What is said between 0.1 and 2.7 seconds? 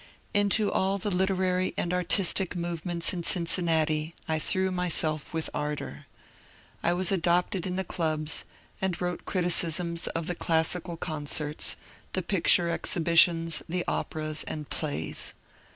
Into all the literary and artistic